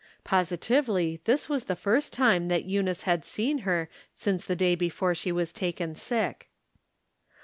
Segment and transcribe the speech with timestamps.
[0.23, 5.13] Positively this was the first time that Eunice had seen her since the day before
[5.13, 6.49] she was taken sick.